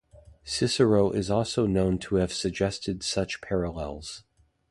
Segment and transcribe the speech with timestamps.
[0.43, 4.23] Cicero is also known to have suggested such parallels.